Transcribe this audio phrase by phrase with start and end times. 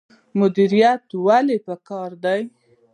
[0.39, 2.41] مدیریت ولې پکار دی؟